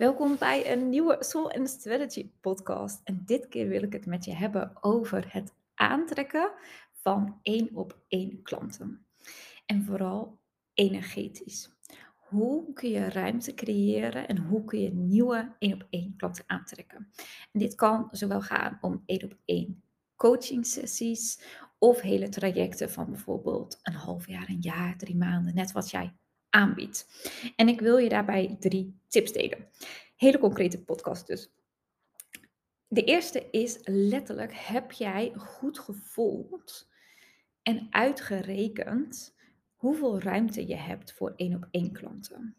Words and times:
Welkom 0.00 0.36
bij 0.38 0.72
een 0.72 0.88
nieuwe 0.88 1.16
Soul 1.18 1.52
and 1.52 1.68
Strategy 1.68 2.30
podcast. 2.40 3.00
En 3.04 3.22
dit 3.26 3.48
keer 3.48 3.68
wil 3.68 3.82
ik 3.82 3.92
het 3.92 4.06
met 4.06 4.24
je 4.24 4.34
hebben 4.34 4.72
over 4.80 5.32
het 5.32 5.54
aantrekken 5.74 6.52
van 6.92 7.38
één 7.42 7.68
op 7.74 7.98
één 8.08 8.42
klanten. 8.42 9.06
En 9.66 9.84
vooral 9.84 10.38
energetisch. 10.74 11.70
Hoe 12.16 12.72
kun 12.72 12.90
je 12.90 13.08
ruimte 13.08 13.54
creëren 13.54 14.28
en 14.28 14.38
hoe 14.38 14.64
kun 14.64 14.80
je 14.80 14.92
nieuwe 14.92 15.54
één 15.58 15.74
op 15.74 15.86
één 15.90 16.16
klanten 16.16 16.44
aantrekken? 16.46 17.10
En 17.52 17.60
dit 17.60 17.74
kan 17.74 18.08
zowel 18.10 18.40
gaan 18.40 18.78
om 18.80 19.02
één 19.06 19.24
op 19.24 19.36
één 19.44 19.82
coaching 20.16 20.66
sessies 20.66 21.40
of 21.78 22.00
hele 22.00 22.28
trajecten 22.28 22.90
van 22.90 23.10
bijvoorbeeld 23.10 23.78
een 23.82 23.94
half 23.94 24.26
jaar, 24.26 24.48
een 24.48 24.60
jaar, 24.60 24.96
drie 24.96 25.16
maanden, 25.16 25.54
net 25.54 25.72
wat 25.72 25.90
jij 25.90 26.14
aanbiedt. 26.50 27.06
En 27.56 27.68
ik 27.68 27.80
wil 27.80 27.96
je 27.96 28.08
daarbij 28.08 28.56
drie 28.60 29.00
tips 29.08 29.32
delen. 29.32 29.68
Hele 30.16 30.38
concrete 30.38 30.82
podcast 30.82 31.26
dus. 31.26 31.50
De 32.88 33.04
eerste 33.04 33.50
is 33.50 33.78
letterlijk, 33.84 34.52
heb 34.54 34.92
jij 34.92 35.32
goed 35.36 35.78
gevoeld 35.78 36.88
en 37.62 37.86
uitgerekend 37.90 39.36
hoeveel 39.74 40.20
ruimte 40.20 40.66
je 40.66 40.76
hebt 40.76 41.12
voor 41.12 41.32
één 41.36 41.54
op 41.54 41.68
één 41.70 41.92
klanten? 41.92 42.56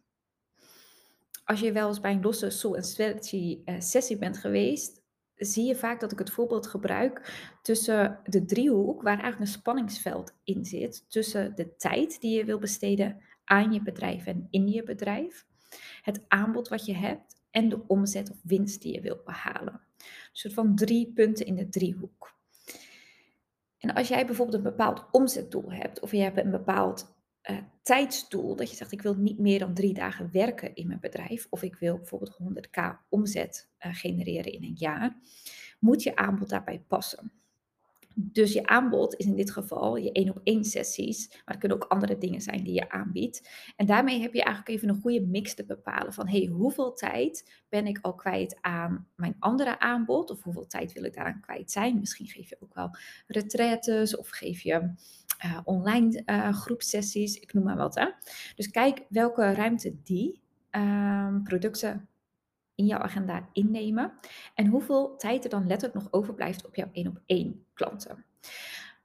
Als 1.43 1.59
je 1.59 1.71
wel 1.71 1.87
eens 1.87 1.99
bij 1.99 2.11
een 2.11 2.21
losse 2.21 2.49
soul 2.49 2.75
and 2.75 2.85
strategy 2.85 3.61
uh, 3.65 3.79
sessie 3.79 4.17
bent 4.17 4.37
geweest, 4.37 5.00
zie 5.45 5.65
je 5.65 5.75
vaak 5.75 5.99
dat 5.99 6.11
ik 6.11 6.19
het 6.19 6.31
voorbeeld 6.31 6.67
gebruik 6.67 7.33
tussen 7.61 8.19
de 8.23 8.45
driehoek, 8.45 9.01
waar 9.01 9.19
eigenlijk 9.19 9.39
een 9.39 9.59
spanningsveld 9.59 10.33
in 10.43 10.65
zit, 10.65 11.05
tussen 11.09 11.55
de 11.55 11.75
tijd 11.75 12.21
die 12.21 12.37
je 12.37 12.45
wil 12.45 12.59
besteden 12.59 13.21
aan 13.43 13.73
je 13.73 13.81
bedrijf 13.81 14.25
en 14.25 14.47
in 14.49 14.67
je 14.67 14.83
bedrijf, 14.83 15.45
het 16.01 16.25
aanbod 16.27 16.67
wat 16.67 16.85
je 16.85 16.95
hebt 16.95 17.35
en 17.51 17.69
de 17.69 17.87
omzet 17.87 18.31
of 18.31 18.37
winst 18.43 18.81
die 18.81 18.93
je 18.93 19.01
wilt 19.01 19.23
behalen. 19.23 19.73
Een 19.73 20.07
soort 20.31 20.53
van 20.53 20.75
drie 20.75 21.11
punten 21.13 21.45
in 21.45 21.55
de 21.55 21.69
driehoek. 21.69 22.39
En 23.77 23.93
als 23.93 24.07
jij 24.07 24.25
bijvoorbeeld 24.25 24.57
een 24.57 24.71
bepaald 24.71 25.05
omzetdoel 25.11 25.71
hebt, 25.71 25.99
of 25.99 26.11
je 26.11 26.17
hebt 26.17 26.37
een 26.37 26.51
bepaald 26.51 27.13
uh, 27.49 27.57
tijdsdoel, 27.81 28.55
dat 28.55 28.69
je 28.69 28.75
zegt 28.75 28.91
ik 28.91 29.01
wil 29.01 29.15
niet 29.15 29.39
meer 29.39 29.59
dan 29.59 29.73
drie 29.73 29.93
dagen 29.93 30.29
werken 30.31 30.75
in 30.75 30.87
mijn 30.87 30.99
bedrijf, 30.99 31.47
of 31.49 31.63
ik 31.63 31.75
wil 31.75 31.97
bijvoorbeeld 31.97 32.37
100k 32.41 32.81
omzet 33.09 33.69
uh, 33.85 33.95
genereren 33.95 34.51
in 34.51 34.63
een 34.63 34.75
jaar, 34.75 35.17
moet 35.79 36.03
je 36.03 36.15
aanbod 36.15 36.49
daarbij 36.49 36.83
passen. 36.87 37.31
Dus 38.15 38.53
je 38.53 38.65
aanbod 38.65 39.15
is 39.15 39.25
in 39.25 39.35
dit 39.35 39.51
geval 39.51 39.95
je 39.95 40.11
één 40.11 40.29
op 40.29 40.39
één 40.43 40.63
sessies, 40.63 41.27
maar 41.29 41.41
het 41.45 41.57
kunnen 41.57 41.77
ook 41.77 41.89
andere 41.89 42.17
dingen 42.17 42.41
zijn 42.41 42.63
die 42.63 42.73
je 42.73 42.89
aanbiedt. 42.89 43.49
En 43.75 43.85
daarmee 43.85 44.21
heb 44.21 44.33
je 44.33 44.43
eigenlijk 44.43 44.77
even 44.77 44.89
een 44.89 45.01
goede 45.01 45.21
mix 45.21 45.53
te 45.53 45.65
bepalen 45.65 46.13
van 46.13 46.27
hey, 46.27 46.45
hoeveel 46.45 46.93
tijd 46.93 47.63
ben 47.69 47.87
ik 47.87 47.99
al 48.01 48.15
kwijt 48.15 48.57
aan 48.61 49.07
mijn 49.15 49.35
andere 49.39 49.79
aanbod 49.79 50.29
of 50.29 50.43
hoeveel 50.43 50.67
tijd 50.67 50.93
wil 50.93 51.03
ik 51.03 51.13
daaraan 51.13 51.41
kwijt 51.41 51.71
zijn. 51.71 51.99
Misschien 51.99 52.27
geef 52.27 52.49
je 52.49 52.57
ook 52.59 52.73
wel 52.73 52.95
retretes 53.27 54.15
of 54.15 54.29
geef 54.29 54.61
je 54.61 54.93
uh, 55.45 55.59
online 55.63 56.23
uh, 56.25 56.53
groepsessies, 56.53 57.39
ik 57.39 57.53
noem 57.53 57.63
maar 57.63 57.77
wat. 57.77 57.95
Hè. 57.95 58.09
Dus 58.55 58.69
kijk 58.69 59.05
welke 59.09 59.53
ruimte 59.53 60.01
die 60.03 60.41
uh, 60.71 61.35
producten 61.43 62.09
in 62.75 62.85
jouw 62.85 62.99
agenda 62.99 63.49
innemen 63.53 64.13
en 64.55 64.67
hoeveel 64.67 65.15
tijd 65.17 65.43
er 65.43 65.49
dan 65.49 65.67
letterlijk 65.67 66.03
nog 66.03 66.13
overblijft 66.13 66.65
op 66.65 66.75
jouw 66.75 66.89
één 66.91 67.07
op 67.07 67.19
één 67.25 67.65
klanten. 67.73 68.25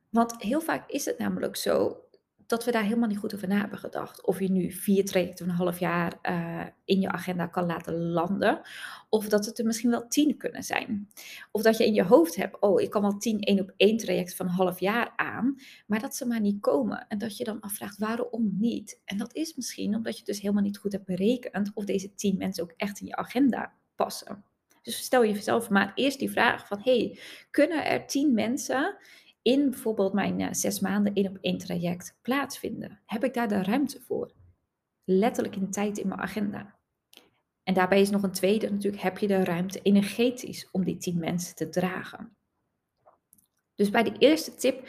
Want 0.08 0.42
heel 0.42 0.60
vaak 0.60 0.90
is 0.90 1.04
het 1.04 1.18
namelijk 1.18 1.56
zo 1.56 2.05
dat 2.46 2.64
we 2.64 2.70
daar 2.70 2.82
helemaal 2.82 3.08
niet 3.08 3.18
goed 3.18 3.34
over 3.34 3.48
na 3.48 3.58
hebben 3.58 3.78
gedacht. 3.78 4.26
Of 4.26 4.40
je 4.40 4.50
nu 4.50 4.72
vier 4.72 5.04
trajecten 5.04 5.46
van 5.46 5.48
een 5.48 5.60
half 5.60 5.78
jaar 5.78 6.18
uh, 6.22 6.66
in 6.84 7.00
je 7.00 7.08
agenda 7.08 7.46
kan 7.46 7.66
laten 7.66 8.02
landen. 8.02 8.60
Of 9.08 9.28
dat 9.28 9.46
het 9.46 9.58
er 9.58 9.64
misschien 9.64 9.90
wel 9.90 10.08
tien 10.08 10.36
kunnen 10.36 10.62
zijn. 10.62 11.08
Of 11.50 11.62
dat 11.62 11.76
je 11.76 11.86
in 11.86 11.94
je 11.94 12.04
hoofd 12.04 12.36
hebt, 12.36 12.60
oh, 12.60 12.80
ik 12.80 12.90
kan 12.90 13.02
wel 13.02 13.16
tien 13.16 13.40
één 13.40 13.60
op 13.60 13.72
één 13.76 13.96
traject 13.96 14.36
van 14.36 14.46
een 14.46 14.52
half 14.52 14.80
jaar 14.80 15.12
aan. 15.16 15.54
Maar 15.86 16.00
dat 16.00 16.16
ze 16.16 16.26
maar 16.26 16.40
niet 16.40 16.60
komen. 16.60 17.06
En 17.08 17.18
dat 17.18 17.36
je 17.36 17.44
dan 17.44 17.60
afvraagt, 17.60 17.98
waarom 17.98 18.56
niet? 18.58 19.00
En 19.04 19.16
dat 19.16 19.34
is 19.34 19.54
misschien 19.54 19.94
omdat 19.94 20.18
je 20.18 20.24
dus 20.24 20.40
helemaal 20.40 20.62
niet 20.62 20.78
goed 20.78 20.92
hebt 20.92 21.06
berekend 21.06 21.70
of 21.74 21.84
deze 21.84 22.14
tien 22.14 22.36
mensen 22.36 22.62
ook 22.62 22.72
echt 22.76 23.00
in 23.00 23.06
je 23.06 23.16
agenda 23.16 23.72
passen. 23.94 24.44
Dus 24.82 24.96
stel 24.96 25.24
jezelf 25.24 25.70
maar 25.70 25.92
eerst 25.94 26.18
die 26.18 26.30
vraag 26.30 26.66
van, 26.66 26.80
hey, 26.82 27.18
kunnen 27.50 27.84
er 27.84 28.06
tien 28.06 28.34
mensen 28.34 28.96
in 29.46 29.70
bijvoorbeeld 29.70 30.12
mijn 30.12 30.40
uh, 30.40 30.48
zes 30.50 30.80
maanden 30.80 31.14
één 31.14 31.28
op 31.28 31.38
één 31.40 31.58
traject 31.58 32.18
plaatsvinden? 32.22 33.00
Heb 33.06 33.24
ik 33.24 33.34
daar 33.34 33.48
de 33.48 33.62
ruimte 33.62 34.00
voor? 34.00 34.32
Letterlijk 35.04 35.56
in 35.56 35.70
tijd 35.70 35.98
in 35.98 36.08
mijn 36.08 36.20
agenda. 36.20 36.74
En 37.62 37.74
daarbij 37.74 38.00
is 38.00 38.10
nog 38.10 38.22
een 38.22 38.32
tweede 38.32 38.70
natuurlijk, 38.70 39.02
heb 39.02 39.18
je 39.18 39.26
de 39.26 39.44
ruimte 39.44 39.80
energetisch 39.82 40.68
om 40.70 40.84
die 40.84 40.96
tien 40.96 41.18
mensen 41.18 41.54
te 41.54 41.68
dragen? 41.68 42.36
Dus 43.74 43.90
bij 43.90 44.02
de 44.02 44.18
eerste 44.18 44.54
tip, 44.54 44.88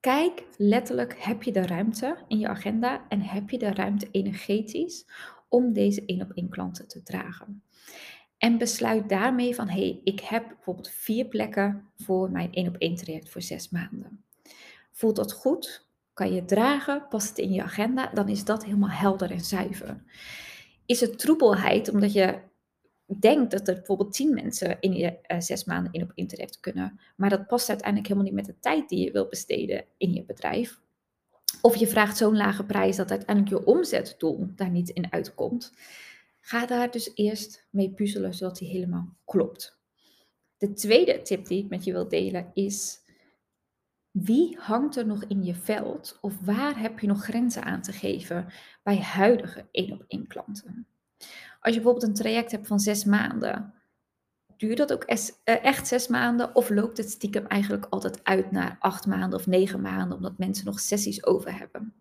kijk 0.00 0.44
letterlijk, 0.56 1.16
heb 1.18 1.42
je 1.42 1.52
de 1.52 1.66
ruimte 1.66 2.16
in 2.28 2.38
je 2.38 2.48
agenda 2.48 3.08
en 3.08 3.20
heb 3.20 3.50
je 3.50 3.58
de 3.58 3.74
ruimte 3.74 4.08
energetisch 4.10 5.06
om 5.48 5.72
deze 5.72 6.04
één 6.04 6.22
op 6.22 6.30
één 6.32 6.48
klanten 6.48 6.88
te 6.88 7.02
dragen? 7.02 7.62
En 8.38 8.58
besluit 8.58 9.08
daarmee 9.08 9.54
van, 9.54 9.68
hé, 9.68 9.80
hey, 9.80 10.00
ik 10.04 10.20
heb 10.20 10.48
bijvoorbeeld 10.48 10.88
vier 10.88 11.24
plekken 11.24 11.90
voor 11.96 12.30
mijn 12.30 12.52
één 12.52 12.68
op 12.68 12.76
één 12.76 12.94
traject 12.94 13.30
voor 13.30 13.42
zes 13.42 13.70
maanden. 13.70 14.24
Voelt 14.92 15.16
dat 15.16 15.32
goed? 15.32 15.86
Kan 16.12 16.32
je 16.32 16.44
dragen? 16.44 17.08
Past 17.08 17.28
het 17.28 17.38
in 17.38 17.52
je 17.52 17.62
agenda? 17.62 18.10
Dan 18.12 18.28
is 18.28 18.44
dat 18.44 18.64
helemaal 18.64 18.90
helder 18.90 19.30
en 19.30 19.40
zuiver. 19.40 20.02
Is 20.86 21.00
het 21.00 21.18
troebelheid 21.18 21.88
omdat 21.88 22.12
je 22.12 22.38
denkt 23.06 23.50
dat 23.50 23.68
er 23.68 23.74
bijvoorbeeld 23.74 24.12
tien 24.12 24.34
mensen 24.34 24.76
in 24.80 24.92
je 24.92 25.18
uh, 25.26 25.40
zes 25.40 25.64
maanden 25.64 25.92
in 25.92 26.02
op 26.02 26.28
traject 26.28 26.60
kunnen, 26.60 27.00
maar 27.16 27.30
dat 27.30 27.46
past 27.46 27.68
uiteindelijk 27.68 28.08
helemaal 28.08 28.32
niet 28.32 28.46
met 28.46 28.54
de 28.54 28.60
tijd 28.60 28.88
die 28.88 29.04
je 29.04 29.12
wilt 29.12 29.30
besteden 29.30 29.84
in 29.96 30.12
je 30.12 30.24
bedrijf? 30.24 30.80
Of 31.60 31.76
je 31.76 31.86
vraagt 31.86 32.16
zo'n 32.16 32.36
lage 32.36 32.64
prijs 32.64 32.96
dat 32.96 33.10
uiteindelijk 33.10 33.56
je 33.56 33.66
omzetdoel 33.66 34.48
daar 34.54 34.70
niet 34.70 34.88
in 34.88 35.12
uitkomt 35.12 35.72
Ga 36.46 36.66
daar 36.66 36.90
dus 36.90 37.10
eerst 37.14 37.66
mee 37.70 37.90
puzzelen 37.90 38.34
zodat 38.34 38.56
die 38.56 38.68
helemaal 38.68 39.16
klopt. 39.24 39.78
De 40.56 40.72
tweede 40.72 41.22
tip 41.22 41.46
die 41.46 41.64
ik 41.64 41.68
met 41.68 41.84
je 41.84 41.92
wil 41.92 42.08
delen 42.08 42.50
is: 42.54 43.00
wie 44.10 44.58
hangt 44.58 44.96
er 44.96 45.06
nog 45.06 45.24
in 45.24 45.44
je 45.44 45.54
veld 45.54 46.18
of 46.20 46.40
waar 46.40 46.78
heb 46.78 46.98
je 46.98 47.06
nog 47.06 47.22
grenzen 47.22 47.64
aan 47.64 47.82
te 47.82 47.92
geven 47.92 48.52
bij 48.82 48.98
huidige 48.98 49.68
één 49.70 49.92
op 49.92 50.04
één 50.06 50.26
klanten? 50.26 50.86
Als 51.60 51.74
je 51.74 51.80
bijvoorbeeld 51.80 52.02
een 52.02 52.14
traject 52.14 52.50
hebt 52.50 52.66
van 52.66 52.80
zes 52.80 53.04
maanden, 53.04 53.74
duurt 54.66 54.78
dat 54.78 54.92
ook 54.92 55.04
eh, 55.04 55.64
echt 55.64 55.86
zes 55.86 56.08
maanden 56.08 56.54
of 56.54 56.70
loopt 56.70 56.96
het 56.96 57.10
stiekem 57.10 57.46
eigenlijk 57.46 57.86
altijd 57.90 58.24
uit 58.24 58.50
naar 58.50 58.76
acht 58.80 59.06
maanden 59.06 59.38
of 59.38 59.46
negen 59.46 59.80
maanden 59.80 60.16
omdat 60.16 60.38
mensen 60.38 60.64
nog 60.66 60.80
sessies 60.80 61.24
over 61.24 61.58
hebben? 61.58 61.94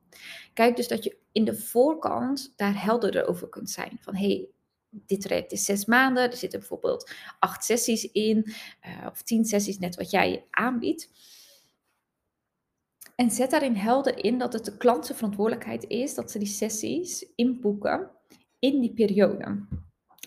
Kijk 0.54 0.76
dus 0.76 0.88
dat 0.88 1.04
je 1.04 1.18
in 1.32 1.46
de 1.46 1.56
voorkant 1.56 2.54
daar 2.56 2.84
helderder 2.84 3.28
over 3.28 3.50
kunt 3.50 3.70
zijn. 3.70 3.98
Van 4.02 4.16
hey, 4.16 4.50
dit 4.90 5.22
traject 5.22 5.52
is 5.52 5.66
zes 5.66 5.86
maanden, 5.86 6.32
er 6.32 6.38
zitten 6.38 6.60
bijvoorbeeld 6.60 7.12
acht 7.40 7.64
sessies 7.64 8.12
in, 8.12 8.54
uh, 8.86 9.08
of 9.12 9.22
tien 9.22 9.46
sessies, 9.46 9.80
net 9.80 9.96
wat 9.96 10.12
jij 10.12 10.46
aanbiedt. 10.50 11.10
En 13.16 13.32
zet 13.32 13.52
daarin 13.52 13.76
helder 13.76 14.24
in 14.24 14.38
dat 14.38 14.54
het 14.54 14.66
de 14.66 14.78
klant 14.78 15.06
zijn 15.06 15.18
verantwoordelijkheid 15.18 15.88
is 15.88 16.16
dat 16.16 16.32
ze 16.32 16.40
die 16.40 16.48
sessies 16.48 17.26
inboeken 17.36 18.10
in 18.60 18.82
die 18.82 18.94
periode. 18.94 19.66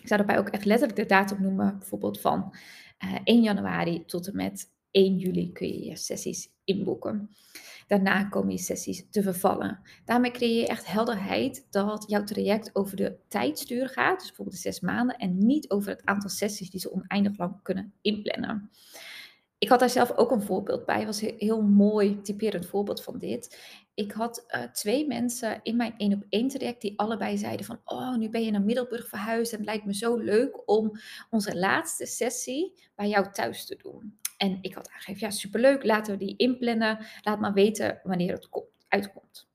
Ik 0.07 0.13
zou 0.13 0.25
daarbij 0.25 0.45
ook 0.45 0.53
echt 0.53 0.65
letterlijk 0.65 0.99
de 0.99 1.05
datum 1.05 1.41
noemen, 1.41 1.77
bijvoorbeeld 1.79 2.19
van 2.19 2.53
uh, 3.03 3.13
eh, 3.13 3.21
1 3.23 3.41
januari 3.41 4.05
tot 4.05 4.27
en 4.27 4.35
met 4.35 4.71
1 4.91 5.17
juli 5.17 5.51
kun 5.51 5.67
je 5.67 5.85
je 5.85 5.95
sessies 5.95 6.49
inboeken. 6.63 7.29
Daarna 7.87 8.23
komen 8.23 8.51
je 8.51 8.57
sessies 8.57 9.07
te 9.09 9.21
vervallen. 9.21 9.79
Daarmee 10.05 10.31
creëer 10.31 10.59
je 10.59 10.67
echt 10.67 10.91
helderheid 10.91 11.67
dat 11.69 12.05
jouw 12.07 12.23
traject 12.23 12.69
over 12.75 12.95
de 12.95 13.17
tijdstuur 13.27 13.89
gaat, 13.89 14.17
dus 14.17 14.27
bijvoorbeeld 14.27 14.55
de 14.55 14.61
zes 14.61 14.79
maanden, 14.79 15.17
en 15.17 15.37
niet 15.37 15.69
over 15.69 15.89
het 15.89 16.05
aantal 16.05 16.29
sessies 16.29 16.69
die 16.69 16.79
ze 16.79 16.91
oneindig 16.91 17.37
lang 17.37 17.61
kunnen 17.63 17.93
inplannen. 18.01 18.69
Ik 19.59 19.69
had 19.69 19.79
daar 19.79 19.89
zelf 19.89 20.11
ook 20.17 20.31
een 20.31 20.41
voorbeeld 20.41 20.85
bij, 20.85 21.05
was 21.05 21.21
een 21.21 21.35
heel 21.37 21.61
mooi 21.61 22.21
typerend 22.21 22.65
voorbeeld 22.65 23.03
van 23.03 23.17
dit. 23.17 23.59
Ik 23.93 24.11
had 24.11 24.45
uh, 24.49 24.63
twee 24.63 25.07
mensen 25.07 25.59
in 25.63 25.75
mijn 25.75 25.93
één 25.97 26.13
op 26.13 26.23
één 26.29 26.47
traject 26.47 26.81
die 26.81 26.99
allebei 26.99 27.37
zeiden 27.37 27.65
van, 27.65 27.79
oh, 27.85 28.15
nu 28.15 28.29
ben 28.29 28.43
je 28.43 28.51
naar 28.51 28.61
Middelburg 28.61 29.07
verhuisd 29.07 29.51
en 29.51 29.57
het 29.57 29.67
lijkt 29.67 29.85
me 29.85 29.95
zo 29.95 30.17
leuk 30.17 30.69
om 30.69 30.91
onze 31.29 31.57
laatste 31.57 32.05
sessie 32.05 32.73
bij 32.95 33.07
jou 33.07 33.31
thuis 33.31 33.65
te 33.65 33.75
doen. 33.75 34.17
En 34.37 34.57
ik 34.61 34.73
had 34.73 34.89
aangegeven, 34.89 35.27
ja, 35.27 35.33
superleuk, 35.33 35.83
laten 35.83 36.17
we 36.17 36.25
die 36.25 36.37
inplannen. 36.37 37.05
Laat 37.21 37.39
maar 37.39 37.53
weten 37.53 37.99
wanneer 38.03 38.33
het 38.33 38.49
komt, 38.49 38.69
uitkomt. 38.87 39.47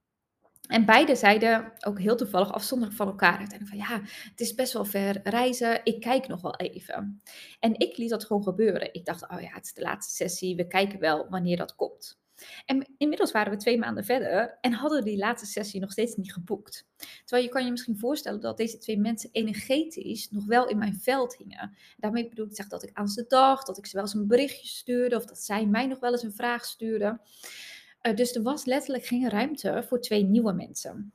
En 0.72 0.84
beide 0.84 1.16
zeiden 1.16 1.72
ook 1.80 1.98
heel 1.98 2.16
toevallig 2.16 2.52
afzonderlijk 2.52 2.98
van 2.98 3.06
elkaar 3.06 3.38
uiteindelijk 3.38 3.68
van 3.68 3.78
ja, 3.78 4.02
het 4.30 4.40
is 4.40 4.54
best 4.54 4.72
wel 4.72 4.84
ver 4.84 5.20
reizen, 5.22 5.80
ik 5.84 6.00
kijk 6.00 6.28
nog 6.28 6.40
wel 6.40 6.56
even. 6.56 7.22
En 7.60 7.78
ik 7.78 7.96
liet 7.96 8.10
dat 8.10 8.24
gewoon 8.24 8.42
gebeuren. 8.42 8.94
Ik 8.94 9.04
dacht, 9.04 9.28
oh 9.28 9.40
ja, 9.40 9.52
het 9.52 9.64
is 9.64 9.72
de 9.72 9.82
laatste 9.82 10.14
sessie, 10.14 10.56
we 10.56 10.66
kijken 10.66 10.98
wel 10.98 11.26
wanneer 11.28 11.56
dat 11.56 11.74
komt. 11.74 12.20
En 12.66 12.94
inmiddels 12.98 13.32
waren 13.32 13.52
we 13.52 13.58
twee 13.58 13.78
maanden 13.78 14.04
verder 14.04 14.58
en 14.60 14.72
hadden 14.72 15.04
die 15.04 15.16
laatste 15.18 15.48
sessie 15.48 15.80
nog 15.80 15.92
steeds 15.92 16.16
niet 16.16 16.32
geboekt. 16.32 16.86
Terwijl 17.24 17.42
je 17.42 17.52
kan 17.52 17.64
je 17.64 17.70
misschien 17.70 17.98
voorstellen 17.98 18.40
dat 18.40 18.56
deze 18.56 18.78
twee 18.78 18.98
mensen 18.98 19.30
energetisch 19.32 20.30
nog 20.30 20.44
wel 20.44 20.68
in 20.68 20.78
mijn 20.78 20.94
veld 20.94 21.36
hingen. 21.36 21.76
Daarmee 21.96 22.28
bedoel 22.28 22.46
ik 22.46 22.56
zeg 22.56 22.68
dat 22.68 22.82
ik 22.82 22.90
aan 22.92 23.08
ze 23.08 23.24
dacht, 23.28 23.66
dat 23.66 23.78
ik 23.78 23.86
ze 23.86 23.96
wel 23.96 24.04
eens 24.04 24.14
een 24.14 24.26
berichtje 24.26 24.68
stuurde 24.68 25.16
of 25.16 25.24
dat 25.24 25.38
zij 25.38 25.66
mij 25.66 25.86
nog 25.86 26.00
wel 26.00 26.12
eens 26.12 26.22
een 26.22 26.34
vraag 26.34 26.64
stuurde. 26.64 27.20
Uh, 28.02 28.14
dus 28.14 28.34
er 28.34 28.42
was 28.42 28.64
letterlijk 28.64 29.04
geen 29.04 29.28
ruimte 29.28 29.84
voor 29.88 30.00
twee 30.00 30.24
nieuwe 30.24 30.52
mensen. 30.52 31.12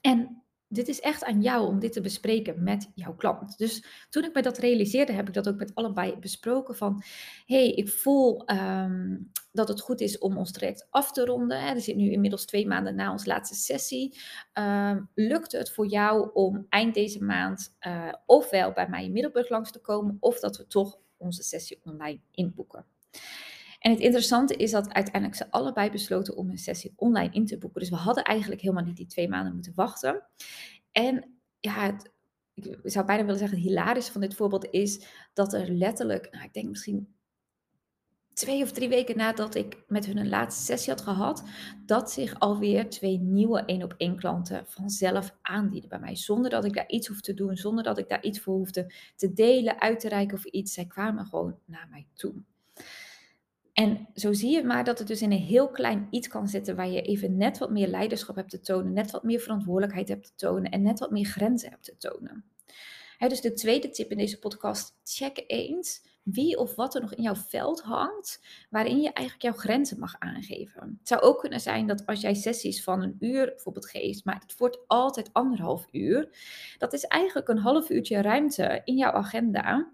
En 0.00 0.44
dit 0.68 0.88
is 0.88 1.00
echt 1.00 1.24
aan 1.24 1.42
jou 1.42 1.66
om 1.66 1.78
dit 1.78 1.92
te 1.92 2.00
bespreken 2.00 2.62
met 2.62 2.90
jouw 2.94 3.14
klant. 3.14 3.58
Dus 3.58 3.84
toen 4.10 4.24
ik 4.24 4.34
me 4.34 4.42
dat 4.42 4.58
realiseerde, 4.58 5.12
heb 5.12 5.28
ik 5.28 5.34
dat 5.34 5.48
ook 5.48 5.56
met 5.56 5.74
allebei 5.74 6.16
besproken 6.16 6.76
van, 6.76 7.02
hey, 7.46 7.70
ik 7.70 7.88
voel 7.88 8.50
um, 8.50 9.30
dat 9.52 9.68
het 9.68 9.80
goed 9.80 10.00
is 10.00 10.18
om 10.18 10.36
ons 10.36 10.52
traject 10.52 10.86
af 10.90 11.12
te 11.12 11.24
ronden. 11.24 11.60
Er 11.60 11.80
zit 11.80 11.96
nu 11.96 12.10
inmiddels 12.10 12.44
twee 12.44 12.66
maanden 12.66 12.94
na 12.94 13.12
onze 13.12 13.26
laatste 13.26 13.54
sessie. 13.54 14.18
Um, 14.58 15.08
lukt 15.14 15.52
het 15.52 15.70
voor 15.70 15.86
jou 15.86 16.30
om 16.32 16.66
eind 16.68 16.94
deze 16.94 17.24
maand 17.24 17.76
uh, 17.86 18.12
ofwel 18.26 18.72
bij 18.72 18.88
mij 18.88 19.04
in 19.04 19.12
Middelburg 19.12 19.48
langs 19.48 19.70
te 19.70 19.80
komen, 19.80 20.16
of 20.20 20.40
dat 20.40 20.56
we 20.56 20.66
toch 20.66 20.98
onze 21.16 21.42
sessie 21.42 21.80
online 21.84 22.20
inboeken? 22.30 22.84
En 23.84 23.90
het 23.90 24.00
interessante 24.00 24.56
is 24.56 24.70
dat 24.70 24.92
uiteindelijk 24.92 25.34
ze 25.34 25.50
allebei 25.50 25.90
besloten 25.90 26.36
om 26.36 26.50
een 26.50 26.58
sessie 26.58 26.92
online 26.96 27.32
in 27.32 27.46
te 27.46 27.58
boeken. 27.58 27.80
Dus 27.80 27.90
we 27.90 27.96
hadden 27.96 28.24
eigenlijk 28.24 28.60
helemaal 28.60 28.84
niet 28.84 28.96
die 28.96 29.06
twee 29.06 29.28
maanden 29.28 29.54
moeten 29.54 29.72
wachten. 29.74 30.26
En 30.92 31.40
ja, 31.60 31.72
het, 31.72 32.12
ik 32.54 32.78
zou 32.84 33.06
bijna 33.06 33.22
willen 33.22 33.38
zeggen, 33.38 33.58
het 33.58 33.66
hilarische 33.66 34.12
van 34.12 34.20
dit 34.20 34.34
voorbeeld 34.34 34.66
is 34.70 35.06
dat 35.32 35.52
er 35.52 35.68
letterlijk, 35.70 36.28
nou, 36.30 36.44
ik 36.44 36.52
denk 36.52 36.68
misschien 36.68 37.14
twee 38.32 38.62
of 38.62 38.72
drie 38.72 38.88
weken 38.88 39.16
nadat 39.16 39.54
ik 39.54 39.82
met 39.86 40.06
hun 40.06 40.16
een 40.16 40.28
laatste 40.28 40.64
sessie 40.64 40.92
had 40.92 41.02
gehad, 41.02 41.44
dat 41.86 42.10
zich 42.10 42.38
alweer 42.38 42.90
twee 42.90 43.18
nieuwe 43.18 43.64
één 43.64 43.82
op 43.82 43.94
één 43.96 44.16
klanten 44.16 44.66
vanzelf 44.66 45.36
aandienen 45.42 45.88
bij 45.88 45.98
mij. 46.00 46.16
Zonder 46.16 46.50
dat 46.50 46.64
ik 46.64 46.74
daar 46.74 46.88
iets 46.88 47.06
hoef 47.06 47.20
te 47.20 47.34
doen, 47.34 47.56
zonder 47.56 47.84
dat 47.84 47.98
ik 47.98 48.08
daar 48.08 48.22
iets 48.22 48.40
voor 48.40 48.54
hoefde 48.54 48.92
te 49.16 49.32
delen, 49.32 49.80
uit 49.80 50.00
te 50.00 50.08
reiken 50.08 50.36
of 50.36 50.44
iets. 50.44 50.72
Zij 50.72 50.86
kwamen 50.86 51.26
gewoon 51.26 51.58
naar 51.64 51.88
mij 51.90 52.06
toe. 52.14 52.34
En 53.74 54.08
zo 54.14 54.32
zie 54.32 54.50
je 54.50 54.64
maar 54.64 54.84
dat 54.84 54.98
het 54.98 55.08
dus 55.08 55.22
in 55.22 55.32
een 55.32 55.38
heel 55.38 55.70
klein 55.70 56.06
iets 56.10 56.28
kan 56.28 56.48
zitten 56.48 56.76
waar 56.76 56.88
je 56.88 57.02
even 57.02 57.36
net 57.36 57.58
wat 57.58 57.70
meer 57.70 57.88
leiderschap 57.88 58.36
hebt 58.36 58.50
te 58.50 58.60
tonen, 58.60 58.92
net 58.92 59.10
wat 59.10 59.22
meer 59.22 59.40
verantwoordelijkheid 59.40 60.08
hebt 60.08 60.24
te 60.24 60.32
tonen 60.36 60.70
en 60.70 60.82
net 60.82 60.98
wat 60.98 61.10
meer 61.10 61.24
grenzen 61.24 61.70
hebt 61.70 61.84
te 61.84 61.96
tonen. 61.96 62.44
dus 63.18 63.40
de 63.40 63.52
tweede 63.52 63.90
tip 63.90 64.10
in 64.10 64.16
deze 64.16 64.38
podcast, 64.38 64.96
check 65.02 65.44
eens 65.46 66.02
wie 66.22 66.58
of 66.58 66.74
wat 66.74 66.94
er 66.94 67.00
nog 67.00 67.14
in 67.14 67.22
jouw 67.22 67.34
veld 67.34 67.80
hangt, 67.80 68.40
waarin 68.70 69.00
je 69.00 69.12
eigenlijk 69.12 69.42
jouw 69.42 69.62
grenzen 69.62 69.98
mag 69.98 70.18
aangeven. 70.18 70.96
Het 70.98 71.08
zou 71.08 71.20
ook 71.20 71.40
kunnen 71.40 71.60
zijn 71.60 71.86
dat 71.86 72.06
als 72.06 72.20
jij 72.20 72.34
sessies 72.34 72.82
van 72.82 73.02
een 73.02 73.16
uur 73.20 73.46
bijvoorbeeld 73.46 73.90
geeft, 73.90 74.24
maar 74.24 74.40
het 74.40 74.56
wordt 74.56 74.78
altijd 74.86 75.32
anderhalf 75.32 75.86
uur, 75.92 76.28
dat 76.78 76.92
is 76.92 77.04
eigenlijk 77.04 77.48
een 77.48 77.58
half 77.58 77.90
uurtje 77.90 78.22
ruimte 78.22 78.80
in 78.84 78.96
jouw 78.96 79.12
agenda. 79.12 79.92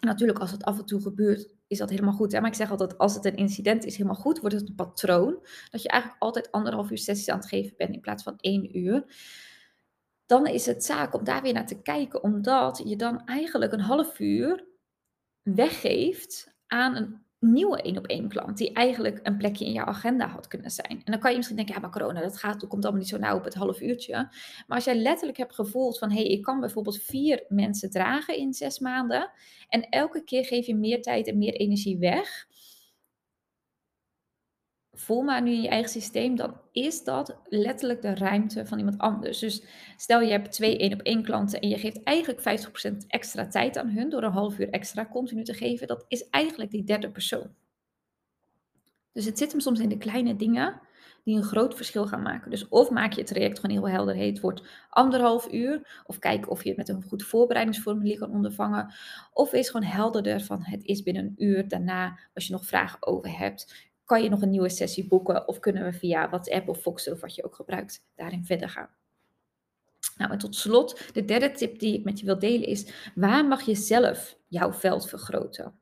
natuurlijk, 0.00 0.38
als 0.38 0.50
het 0.50 0.64
af 0.64 0.78
en 0.78 0.86
toe 0.86 1.00
gebeurt, 1.00 1.58
is 1.70 1.78
dat 1.78 1.90
helemaal 1.90 2.12
goed. 2.12 2.32
Hè? 2.32 2.40
Maar 2.40 2.50
ik 2.50 2.56
zeg 2.56 2.70
altijd, 2.70 2.98
als 2.98 3.14
het 3.14 3.24
een 3.24 3.36
incident 3.36 3.84
is, 3.84 3.96
helemaal 3.96 4.20
goed, 4.20 4.40
wordt 4.40 4.54
het 4.54 4.68
een 4.68 4.74
patroon. 4.74 5.46
Dat 5.70 5.82
je 5.82 5.88
eigenlijk 5.88 6.22
altijd 6.22 6.50
anderhalf 6.50 6.90
uur 6.90 6.98
sessies 6.98 7.28
aan 7.28 7.38
het 7.38 7.48
geven 7.48 7.74
bent 7.76 7.94
in 7.94 8.00
plaats 8.00 8.22
van 8.22 8.36
één 8.40 8.78
uur. 8.78 9.04
Dan 10.26 10.46
is 10.46 10.66
het 10.66 10.84
zaak 10.84 11.14
om 11.14 11.24
daar 11.24 11.42
weer 11.42 11.52
naar 11.52 11.66
te 11.66 11.82
kijken, 11.82 12.22
omdat 12.22 12.82
je 12.84 12.96
dan 12.96 13.24
eigenlijk 13.24 13.72
een 13.72 13.80
half 13.80 14.18
uur 14.18 14.66
weggeeft 15.42 16.54
aan 16.66 16.96
een 16.96 17.22
nieuwe 17.40 17.82
één 17.82 17.98
op 17.98 18.06
één 18.06 18.28
klant, 18.28 18.56
die 18.56 18.72
eigenlijk 18.72 19.20
een 19.22 19.36
plekje 19.36 19.64
in 19.64 19.72
jouw 19.72 19.84
agenda 19.84 20.26
had 20.26 20.48
kunnen 20.48 20.70
zijn. 20.70 21.02
En 21.04 21.12
dan 21.12 21.18
kan 21.18 21.30
je 21.30 21.36
misschien 21.36 21.56
denken, 21.56 21.74
ja, 21.74 21.80
maar 21.80 21.90
corona, 21.90 22.20
dat 22.20 22.38
gaat, 22.38 22.60
dat 22.60 22.68
komt 22.68 22.82
allemaal 22.82 23.00
niet 23.00 23.10
zo 23.10 23.18
nauw 23.18 23.36
op 23.36 23.44
het 23.44 23.54
half 23.54 23.80
uurtje. 23.80 24.14
Maar 24.66 24.76
als 24.76 24.84
jij 24.84 24.96
letterlijk 24.96 25.38
hebt 25.38 25.54
gevoeld 25.54 25.98
van, 25.98 26.10
hé, 26.10 26.22
hey, 26.22 26.26
ik 26.26 26.42
kan 26.42 26.60
bijvoorbeeld 26.60 27.02
vier 27.02 27.44
mensen 27.48 27.90
dragen 27.90 28.36
in 28.36 28.52
zes 28.52 28.78
maanden, 28.78 29.30
en 29.68 29.88
elke 29.88 30.24
keer 30.24 30.44
geef 30.44 30.66
je 30.66 30.76
meer 30.76 31.02
tijd 31.02 31.26
en 31.26 31.38
meer 31.38 31.52
energie 31.52 31.98
weg, 31.98 32.46
voel 35.00 35.22
maar 35.22 35.42
nu 35.42 35.50
in 35.50 35.62
je 35.62 35.68
eigen 35.68 35.90
systeem, 35.90 36.36
dan 36.36 36.60
is 36.72 37.04
dat 37.04 37.36
letterlijk 37.48 38.02
de 38.02 38.14
ruimte 38.14 38.66
van 38.66 38.78
iemand 38.78 38.98
anders. 38.98 39.38
Dus 39.38 39.64
stel 39.96 40.20
je 40.20 40.30
hebt 40.30 40.52
twee 40.52 40.78
één 40.78 40.92
op 40.92 41.00
één 41.00 41.22
klanten 41.22 41.60
en 41.60 41.68
je 41.68 41.78
geeft 41.78 42.02
eigenlijk 42.02 42.66
50% 42.92 43.06
extra 43.06 43.46
tijd 43.46 43.78
aan 43.78 43.88
hun 43.88 44.10
door 44.10 44.22
een 44.22 44.32
half 44.32 44.58
uur 44.58 44.70
extra 44.70 45.06
continu 45.06 45.44
te 45.44 45.54
geven, 45.54 45.86
dat 45.86 46.04
is 46.08 46.28
eigenlijk 46.28 46.70
die 46.70 46.84
derde 46.84 47.10
persoon. 47.10 47.54
Dus 49.12 49.24
het 49.24 49.38
zit 49.38 49.50
hem 49.50 49.60
soms 49.60 49.80
in 49.80 49.88
de 49.88 49.98
kleine 49.98 50.36
dingen 50.36 50.80
die 51.24 51.36
een 51.36 51.42
groot 51.42 51.74
verschil 51.74 52.06
gaan 52.06 52.22
maken. 52.22 52.50
Dus 52.50 52.68
of 52.68 52.90
maak 52.90 53.12
je 53.12 53.18
het 53.18 53.26
traject 53.26 53.58
gewoon 53.58 53.76
heel 53.76 53.88
helder, 53.88 54.16
het 54.16 54.40
wordt 54.40 54.62
anderhalf 54.90 55.52
uur, 55.52 56.02
of 56.06 56.18
kijk 56.18 56.50
of 56.50 56.62
je 56.62 56.68
het 56.68 56.78
met 56.78 56.88
een 56.88 57.02
goed 57.02 57.22
voorbereidingsformulier 57.22 58.18
kan 58.18 58.30
ondervangen, 58.30 58.94
of 59.32 59.50
wees 59.50 59.70
gewoon 59.70 59.88
helderder 59.88 60.40
van 60.40 60.62
het 60.62 60.84
is 60.84 61.02
binnen 61.02 61.24
een 61.24 61.34
uur 61.44 61.68
daarna, 61.68 62.18
als 62.34 62.46
je 62.46 62.52
nog 62.52 62.64
vragen 62.64 63.06
over 63.06 63.38
hebt, 63.38 63.89
kan 64.10 64.22
je 64.22 64.28
nog 64.28 64.42
een 64.42 64.50
nieuwe 64.50 64.68
sessie 64.68 65.06
boeken 65.06 65.48
of 65.48 65.58
kunnen 65.58 65.84
we 65.84 65.92
via 65.92 66.28
WhatsApp 66.28 66.68
of 66.68 66.80
Foxtel 66.80 67.12
of 67.12 67.20
wat 67.20 67.34
je 67.34 67.44
ook 67.44 67.54
gebruikt 67.54 68.04
daarin 68.14 68.44
verder 68.44 68.68
gaan. 68.68 68.90
Nou, 70.16 70.32
en 70.32 70.38
tot 70.38 70.54
slot, 70.54 71.14
de 71.14 71.24
derde 71.24 71.50
tip 71.50 71.78
die 71.78 71.98
ik 71.98 72.04
met 72.04 72.18
je 72.18 72.26
wil 72.26 72.38
delen 72.38 72.68
is, 72.68 73.10
waar 73.14 73.46
mag 73.46 73.62
je 73.62 73.74
zelf 73.74 74.36
jouw 74.48 74.72
veld 74.72 75.08
vergroten? 75.08 75.78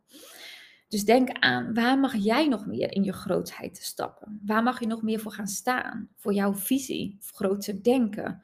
Dus 0.89 1.05
denk 1.05 1.31
aan, 1.39 1.75
waar 1.75 1.99
mag 1.99 2.15
jij 2.17 2.49
nog 2.49 2.67
meer 2.67 2.93
in 2.93 3.05
je 3.05 3.13
grootheid 3.13 3.77
stappen? 3.77 4.41
Waar 4.45 4.63
mag 4.63 4.81
je 4.81 4.87
nog 4.87 5.03
meer 5.03 5.21
voor 5.21 5.33
gaan 5.33 5.47
staan? 5.47 6.09
Voor 6.17 6.33
jouw 6.33 6.55
visie, 6.55 7.19
groter 7.21 7.83
denken, 7.83 8.43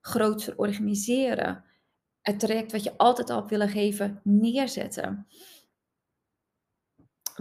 groter 0.00 0.58
organiseren, 0.58 1.64
het 2.20 2.38
traject 2.38 2.72
wat 2.72 2.82
je 2.82 2.96
altijd 2.96 3.30
al 3.30 3.48
willen 3.48 3.68
geven, 3.68 4.20
neerzetten 4.24 5.26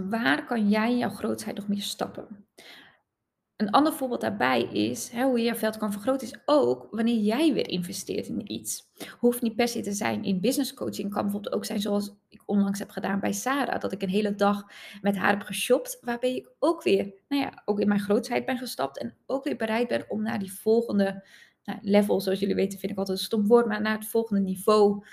waar 0.07 0.45
kan 0.45 0.69
jij 0.69 0.97
jouw 0.97 1.09
grootheid 1.09 1.55
nog 1.55 1.67
meer 1.67 1.81
stappen? 1.81 2.47
Een 3.55 3.69
ander 3.69 3.93
voorbeeld 3.93 4.21
daarbij 4.21 4.61
is 4.61 5.09
hè, 5.09 5.23
hoe 5.23 5.39
je 5.39 5.45
je 5.45 5.55
veld 5.55 5.77
kan 5.77 5.91
vergroten, 5.91 6.27
is 6.27 6.39
ook 6.45 6.87
wanneer 6.91 7.19
jij 7.19 7.53
weer 7.53 7.69
investeert 7.69 8.27
in 8.27 8.51
iets. 8.51 8.87
Hoeft 9.17 9.41
niet 9.41 9.55
per 9.55 9.67
se 9.67 9.81
te 9.81 9.91
zijn 9.91 10.23
in 10.23 10.41
business 10.41 10.73
coaching, 10.73 11.11
kan 11.11 11.23
bijvoorbeeld 11.23 11.53
ook 11.53 11.65
zijn 11.65 11.81
zoals 11.81 12.15
ik 12.27 12.43
onlangs 12.45 12.79
heb 12.79 12.89
gedaan 12.89 13.19
bij 13.19 13.33
Sarah, 13.33 13.79
dat 13.79 13.91
ik 13.91 14.01
een 14.01 14.09
hele 14.09 14.35
dag 14.35 14.63
met 15.01 15.17
haar 15.17 15.37
heb 15.37 15.41
geshopt, 15.41 15.97
waarbij 16.01 16.35
ik 16.35 16.51
ook 16.59 16.83
weer, 16.83 17.13
nou 17.27 17.41
ja, 17.41 17.61
ook 17.65 17.79
in 17.79 17.87
mijn 17.87 17.99
grootheid 17.99 18.45
ben 18.45 18.57
gestapt 18.57 18.97
en 18.99 19.17
ook 19.25 19.43
weer 19.43 19.55
bereid 19.55 19.87
ben 19.87 20.05
om 20.09 20.21
naar 20.21 20.39
die 20.39 20.53
volgende 20.53 21.27
nou, 21.63 21.79
level, 21.81 22.21
zoals 22.21 22.39
jullie 22.39 22.55
weten, 22.55 22.79
vind 22.79 22.91
ik 22.91 22.97
altijd 22.97 23.17
een 23.17 23.23
stom 23.23 23.47
woord, 23.47 23.65
maar 23.65 23.81
naar 23.81 23.97
het 23.97 24.09
volgende 24.09 24.41
niveau 24.41 25.05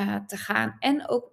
uh, 0.00 0.16
te 0.16 0.36
gaan. 0.36 0.76
En 0.78 1.08
ook 1.08 1.30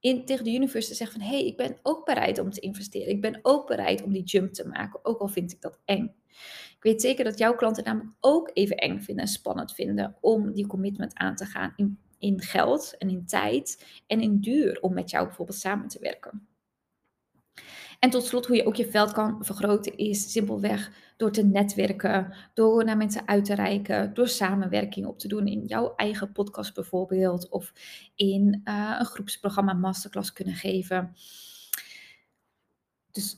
in, 0.00 0.24
tegen 0.24 0.44
de 0.44 0.54
universe 0.54 0.88
te 0.88 0.94
zeggen 0.94 1.20
van 1.20 1.28
hé, 1.28 1.36
hey, 1.36 1.46
ik 1.46 1.56
ben 1.56 1.78
ook 1.82 2.04
bereid 2.04 2.38
om 2.38 2.50
te 2.50 2.60
investeren. 2.60 3.08
Ik 3.08 3.20
ben 3.20 3.38
ook 3.42 3.66
bereid 3.66 4.02
om 4.02 4.12
die 4.12 4.22
jump 4.22 4.52
te 4.52 4.68
maken, 4.68 5.04
ook 5.04 5.20
al 5.20 5.28
vind 5.28 5.52
ik 5.52 5.60
dat 5.60 5.80
eng. 5.84 6.14
Ik 6.76 6.82
weet 6.82 7.02
zeker 7.02 7.24
dat 7.24 7.38
jouw 7.38 7.54
klanten 7.54 7.84
namelijk 7.84 8.16
ook 8.20 8.50
even 8.52 8.76
eng 8.76 9.00
vinden 9.00 9.24
en 9.24 9.30
spannend 9.30 9.72
vinden 9.72 10.16
om 10.20 10.52
die 10.52 10.66
commitment 10.66 11.14
aan 11.14 11.34
te 11.34 11.44
gaan 11.44 11.72
in, 11.76 11.98
in 12.18 12.40
geld 12.40 12.94
en 12.98 13.08
in 13.08 13.26
tijd 13.26 13.84
en 14.06 14.20
in 14.20 14.40
duur 14.40 14.80
om 14.80 14.94
met 14.94 15.10
jou 15.10 15.26
bijvoorbeeld 15.26 15.58
samen 15.58 15.88
te 15.88 15.98
werken. 15.98 16.48
En 17.98 18.10
tot 18.10 18.24
slot, 18.24 18.46
hoe 18.46 18.56
je 18.56 18.66
ook 18.66 18.76
je 18.76 18.90
veld 18.90 19.12
kan 19.12 19.44
vergroten, 19.44 19.96
is 19.96 20.32
simpelweg 20.32 20.90
door 21.16 21.30
te 21.30 21.44
netwerken, 21.44 22.34
door 22.54 22.84
naar 22.84 22.96
mensen 22.96 23.28
uit 23.28 23.44
te 23.44 23.54
reiken, 23.54 24.14
door 24.14 24.28
samenwerking 24.28 25.06
op 25.06 25.18
te 25.18 25.28
doen 25.28 25.46
in 25.46 25.64
jouw 25.64 25.94
eigen 25.94 26.32
podcast 26.32 26.74
bijvoorbeeld, 26.74 27.48
of 27.48 27.72
in 28.14 28.60
uh, 28.64 28.96
een 28.98 29.06
groepsprogramma 29.06 29.72
masterclass 29.72 30.32
kunnen 30.32 30.54
geven. 30.54 31.16
Dus 33.12 33.36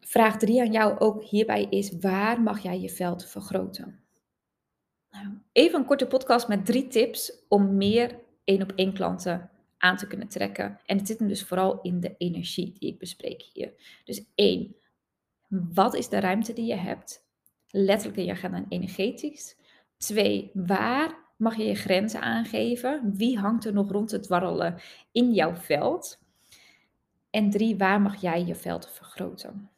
vraag 0.00 0.38
drie 0.38 0.60
aan 0.60 0.72
jou 0.72 0.98
ook 0.98 1.22
hierbij 1.22 1.66
is: 1.70 1.98
waar 2.00 2.40
mag 2.40 2.62
jij 2.62 2.80
je 2.80 2.90
veld 2.90 3.26
vergroten? 3.26 4.00
Nou, 5.10 5.26
even 5.52 5.78
een 5.78 5.86
korte 5.86 6.06
podcast 6.06 6.48
met 6.48 6.66
drie 6.66 6.86
tips 6.86 7.32
om 7.48 7.76
meer 7.76 8.18
één 8.44 8.62
op 8.62 8.72
één 8.74 8.92
klanten 8.92 9.50
aan 9.78 9.96
te 9.96 10.06
kunnen 10.06 10.28
trekken. 10.28 10.80
En 10.86 10.98
het 10.98 11.06
zit 11.06 11.18
hem 11.18 11.28
dus 11.28 11.44
vooral 11.44 11.80
in 11.80 12.00
de 12.00 12.14
energie 12.18 12.72
die 12.78 12.92
ik 12.92 12.98
bespreek 12.98 13.42
hier. 13.52 13.72
Dus 14.04 14.24
één, 14.34 14.76
wat 15.48 15.94
is 15.94 16.08
de 16.08 16.20
ruimte 16.20 16.52
die 16.52 16.66
je 16.66 16.74
hebt? 16.74 17.26
Letterlijk 17.70 18.18
in 18.18 18.24
je 18.24 18.32
agenda 18.32 18.56
en 18.56 18.66
energetisch. 18.68 19.56
Twee, 19.96 20.50
waar 20.54 21.26
mag 21.36 21.56
je 21.56 21.64
je 21.64 21.74
grenzen 21.74 22.20
aangeven? 22.20 23.12
Wie 23.16 23.38
hangt 23.38 23.64
er 23.64 23.72
nog 23.72 23.90
rond 23.90 24.10
het 24.10 24.22
dwarrelen 24.22 24.80
in 25.12 25.32
jouw 25.32 25.54
veld? 25.56 26.18
En 27.30 27.50
drie, 27.50 27.76
waar 27.76 28.00
mag 28.00 28.20
jij 28.20 28.44
je 28.44 28.54
veld 28.54 28.90
vergroten? 28.90 29.70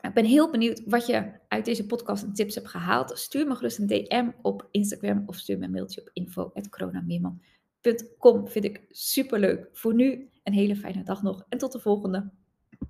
Ik 0.00 0.14
ben 0.14 0.24
heel 0.24 0.50
benieuwd 0.50 0.82
wat 0.86 1.06
je 1.06 1.32
uit 1.48 1.64
deze 1.64 1.86
podcast 1.86 2.22
en 2.22 2.32
tips 2.32 2.54
hebt 2.54 2.68
gehaald. 2.68 3.18
Stuur 3.18 3.46
me 3.46 3.54
gerust 3.54 3.78
een 3.78 3.86
DM 3.86 4.30
op 4.42 4.68
Instagram 4.70 5.22
of 5.26 5.36
stuur 5.36 5.58
me 5.58 5.64
een 5.64 5.70
mailtje 5.70 6.00
op 6.00 6.10
info.coronameerman.com. 6.12 7.57
Vind 7.80 8.64
ik 8.64 8.86
super 8.88 9.38
leuk. 9.38 9.68
Voor 9.72 9.94
nu 9.94 10.30
een 10.42 10.52
hele 10.52 10.76
fijne 10.76 11.02
dag 11.02 11.22
nog 11.22 11.46
en 11.48 11.58
tot 11.58 11.72
de 11.72 11.80
volgende. 11.80 12.30